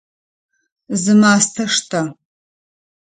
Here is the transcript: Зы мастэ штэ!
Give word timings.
Зы 1.01 1.13
мастэ 1.21 1.63
штэ! 1.75 2.01